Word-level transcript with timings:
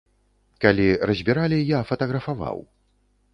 Калі 0.63 0.87
разбіралі, 1.11 1.59
я 1.75 1.83
фатаграфаваў. 1.91 2.57